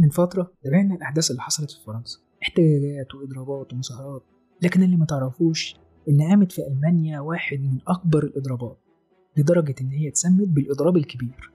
[0.00, 2.18] من فترة تابعنا الأحداث اللي حصلت في فرنسا.
[2.42, 4.22] احتجاجات وإضرابات ومظاهرات
[4.62, 5.76] لكن اللي ما تعرفوش
[6.08, 8.78] إن قامت في ألمانيا واحد من أكبر الإضرابات
[9.36, 11.50] لدرجة إن هي اتسمت بالإضراب الكبير.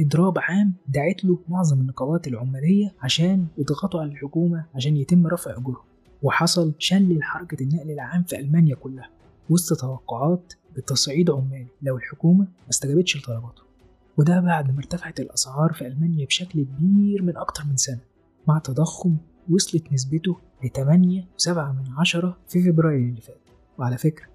[0.00, 5.84] إضراب عام دعت له معظم النقابات العمالية عشان يضغطوا على الحكومة عشان يتم رفع أجورهم.
[6.22, 9.10] وحصل شل لحركة النقل العام في ألمانيا كلها
[9.50, 13.69] وسط توقعات بتصعيد عمالي لو الحكومة ما استجابتش لطلباته.
[14.20, 18.00] وده بعد ما ارتفعت الأسعار في ألمانيا بشكل كبير من أكتر من سنة
[18.48, 19.16] مع تضخم
[19.50, 23.40] وصلت نسبته ل 8.7 من عشرة في فبراير اللي فات.
[23.78, 24.26] وعلى فكرة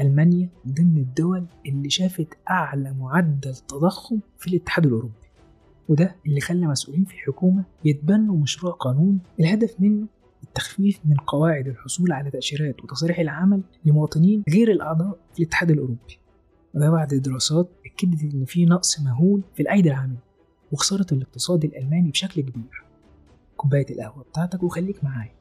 [0.00, 5.28] ألمانيا من ضمن الدول اللي شافت أعلى معدل تضخم في الاتحاد الأوروبي.
[5.88, 10.06] وده اللي خلى مسؤولين في الحكومة يتبنوا مشروع قانون الهدف منه
[10.42, 16.21] التخفيف من قواعد الحصول على تأشيرات وتصريح العمل لمواطنين غير الأعضاء في الاتحاد الأوروبي.
[16.74, 20.18] وده بعد دراسات أكدت إن في نقص مهول في الأيدي العاملة
[20.72, 22.84] وخسارة الاقتصاد الألماني بشكل كبير.
[23.56, 25.32] كوباية القهوة بتاعتك وخليك معايا.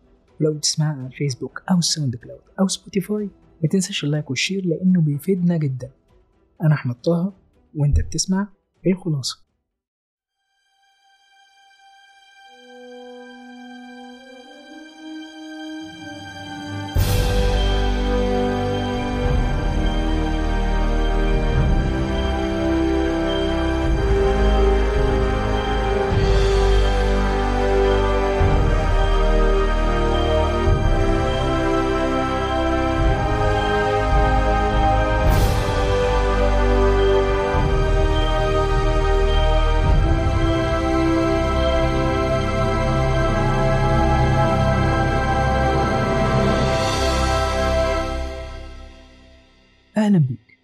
[0.41, 3.29] ولو بتسمعنا على الفيسبوك أو الساوند كلاود أو سبوتيفاي
[3.63, 5.91] ما تنساش ال like وال share لأنه بيفيدنا جدا.
[6.63, 7.33] أنا أحمد طه
[7.75, 8.47] وأنت بتسمع
[8.87, 9.50] الخلاصة.
[50.01, 50.59] أهلا بيك.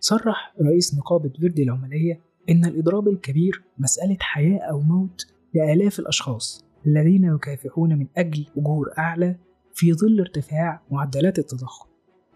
[0.00, 7.24] صرح رئيس نقابة فيردي العمالية إن الإضراب الكبير مسألة حياة أو موت لآلاف الأشخاص الذين
[7.24, 9.36] يكافحون من أجل أجور أعلى
[9.74, 11.88] في ظل ارتفاع معدلات التضخم.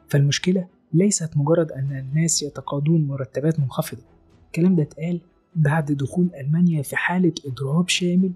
[0.08, 4.02] فالمشكلة ليست مجرد أن الناس يتقاضون مرتبات منخفضة.
[4.46, 5.20] الكلام ده اتقال
[5.56, 8.32] بعد دخول ألمانيا في حالة إضراب شامل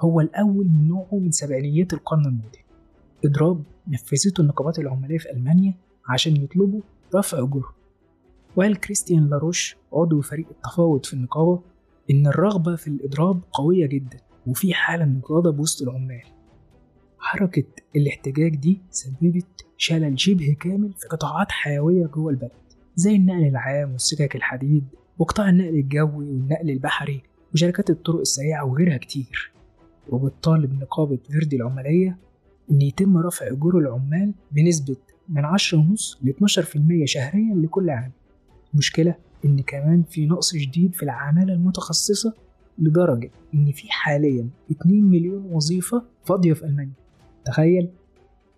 [0.00, 2.58] هو الأول من نوعه من سبعينيات القرن الماضي.
[3.24, 5.74] إضراب نفذته النقابات العمالية في ألمانيا
[6.08, 6.80] عشان يطلبوا
[7.14, 7.72] رفع أجورهم
[8.56, 11.60] وقال كريستيان لاروش عضو فريق التفاوض في النقابة
[12.10, 16.22] إن الرغبة في الإضراب قوية جدا وفي حالة من الغضب وسط العمال.
[17.18, 17.64] حركة
[17.96, 22.50] الاحتجاج دي سببت شلل شبه كامل في قطاعات حيوية جوه البلد
[22.96, 24.84] زي النقل العام والسكك الحديد
[25.18, 27.22] وقطاع النقل الجوي والنقل البحري
[27.54, 29.52] وشركات الطرق السريعة وغيرها كتير.
[30.08, 32.18] وبتطالب نقابة فيردي العمالية
[32.70, 34.96] إن يتم رفع أجور العمال بنسبة
[35.28, 38.12] من 10.5 ل 12% شهريا لكل عام.
[38.74, 39.14] المشكلة
[39.44, 42.34] إن كمان في نقص شديد في العمالة المتخصصة
[42.78, 46.92] لدرجة إن في حاليا 2 مليون وظيفة فاضية في ألمانيا.
[47.44, 47.88] تخيل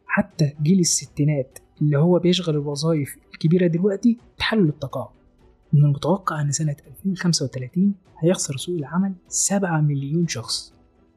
[0.07, 5.09] حتى جيل الستينات اللي هو بيشغل الوظائف الكبيرة دلوقتي اتحلوا للتقاعد
[5.73, 10.73] من المتوقع أن سنة 2035 هيخسر سوق العمل 7 مليون شخص.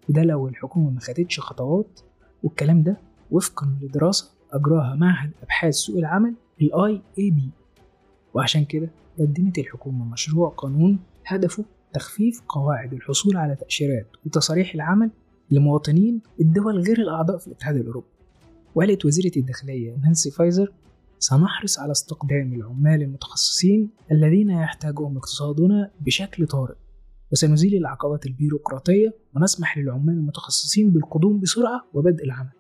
[0.10, 2.00] وده لو الحكومة ما خدتش خطوات
[2.44, 2.98] والكلام ده
[3.32, 7.42] وفقا لدراسة أجراها معهد أبحاث سوق العمل ال IAB
[8.34, 8.90] وعشان كده
[9.20, 15.12] قدمت الحكومة مشروع قانون هدفه تخفيف قواعد الحصول على تأشيرات وتصاريح العمل
[15.52, 18.08] لمواطنين الدول غير الأعضاء في الاتحاد الأوروبي.
[18.76, 20.74] وقالت وزيرة الداخلية نانسي فايزر
[21.20, 26.76] سنحرص على استقدام العمال المتخصصين الذين يحتاجهم اقتصادنا بشكل طارئ
[27.32, 32.52] وسنزيل العقبات البيروقراطية ونسمح للعمال المتخصصين بالقدوم بسرعة وبدء العمل.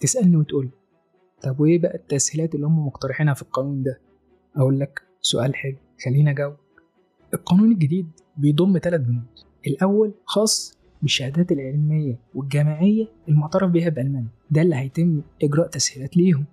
[0.00, 0.70] تسألني وتقول
[1.42, 4.00] طب وإيه بقى التسهيلات اللي هم مقترحينها في القانون ده؟
[4.56, 6.56] أقول لك سؤال حلو خلينا أجاوب.
[7.34, 8.06] القانون الجديد
[8.36, 9.24] بيضم ثلاث بنود.
[9.66, 14.28] الأول خاص بالشهادات العلمية والجامعية المعترف بها بألمانيا.
[14.50, 16.44] ده اللي هيتم إجراء تسهيلات ليهم.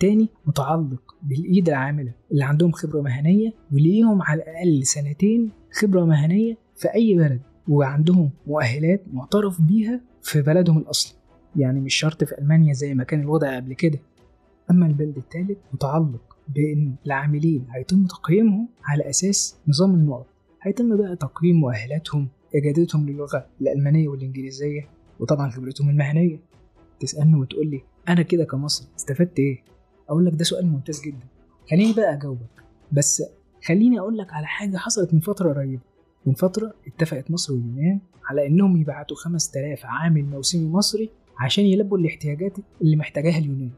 [0.00, 6.94] تاني متعلق بالإيد العاملة اللي عندهم خبرة مهنية وليهم على الأقل سنتين خبرة مهنية في
[6.94, 11.18] أي بلد وعندهم مؤهلات معترف بيها في بلدهم الأصلي.
[11.56, 13.98] يعني مش شرط في ألمانيا زي ما كان الوضع قبل كده.
[14.70, 20.26] أما البند الثالث متعلق بأن العاملين هيتم تقييمهم على أساس نظام النقط.
[20.62, 24.88] هيتم بقى تقييم مؤهلاتهم إجادتهم للغة الألمانية والإنجليزية
[25.20, 26.38] وطبعا خبرتهم المهنية.
[27.00, 29.62] تسألني وتقول لي أنا كده كمصري استفدت إيه؟
[30.08, 31.26] أقول لك ده سؤال ممتاز جدا.
[31.70, 32.62] خليني بقى أجاوبك.
[32.92, 33.22] بس
[33.64, 35.82] خليني أقول لك على حاجة حصلت من فترة قريبة.
[36.26, 42.52] من فترة اتفقت مصر واليونان على إنهم يبعتوا 5000 عامل موسمي مصري عشان يلبوا الاحتياجات
[42.82, 43.70] اللي محتاجاها اليونان.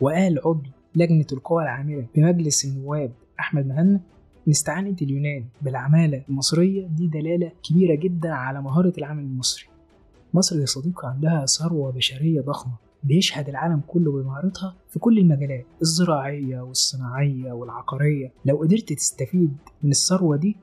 [0.00, 0.62] وقال عضو
[0.94, 4.00] لجنة القوى العاملة بمجلس النواب أحمد مهنا
[4.46, 9.66] إن استعانة اليونان بالعمالة المصرية دي دلالة كبيرة جدا على مهارة العامل المصري.
[10.34, 12.72] مصر يا صديقي عندها ثروة بشرية ضخمة
[13.04, 18.32] بيشهد العالم كله بمهارتها في كل المجالات الزراعية والصناعية والعقارية.
[18.44, 20.56] لو قدرت تستفيد من الثروة دي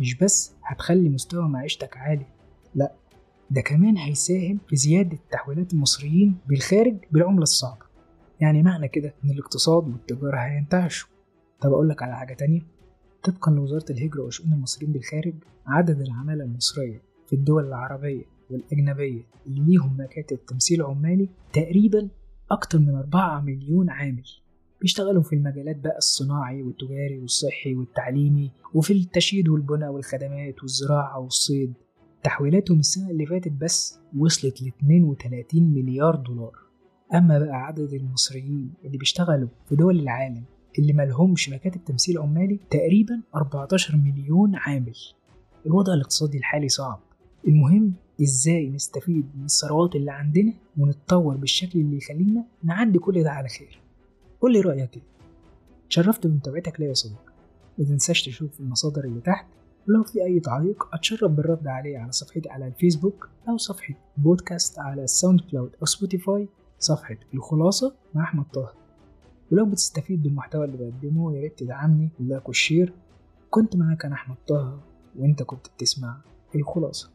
[0.00, 2.26] مش بس هتخلي مستوى معيشتك عالي
[2.74, 2.92] لا
[3.50, 7.84] ده كمان هيساهم في زيادة تحويلات المصريين بالخارج بالعملة الصعبة.
[8.40, 11.08] يعني معنى كده إن الاقتصاد والتجارة هينتعشوا
[11.60, 12.60] طب أقول لك على حاجة تانية.
[13.24, 15.34] طبقا لوزارة الهجرة وشؤون المصريين بالخارج
[15.66, 22.08] عدد العمالة المصرية في الدول العربية والأجنبية اللي ليهم مكاتب تمثيل عمالي تقريبا
[22.50, 24.24] أكتر من 4 مليون عامل.
[24.80, 31.72] بيشتغلوا في المجالات بقى الصناعي والتجاري والصحي والتعليمي وفي التشييد والبناء والخدمات والزراعة والصيد.
[32.22, 36.63] تحويلاتهم السنة اللي فاتت بس وصلت ل 32 مليار دولار.
[37.12, 40.44] أما بقى عدد المصريين اللي بيشتغلوا في دول العالم
[40.78, 44.94] اللي ملهمش مكاتب تمثيل عمالي تقريبا 14 مليون عامل.
[45.66, 47.00] الوضع الاقتصادي الحالي صعب.
[47.48, 47.92] المهم
[48.22, 53.80] إزاي نستفيد من الثروات اللي عندنا ونتطور بالشكل اللي يخلينا نعدي كل ده على خير؟
[54.40, 55.02] قول لي رأيك إيه؟
[55.88, 57.32] شرفت بمتابعتك ليا يا صديقي.
[57.78, 59.46] ما تنساش تشوف المصادر اللي تحت.
[59.88, 65.06] ولو في أي تعليق أتشرف بالرد عليه على صفحتي على الفيسبوك أو صفحة بودكاست على
[65.06, 66.48] ساوند كلاود أو سبوتيفاي.
[66.78, 68.72] صفحة الخلاصة مع أحمد طه.
[69.52, 72.92] ولو بتستفيد بالمحتوى اللي بقدمه يا ريت تدعمني بال like وال share.
[73.50, 74.78] كنت معاك أنا أحمد طه
[75.18, 76.16] وأنت كنت بتسمع
[76.54, 77.10] الخلاصة.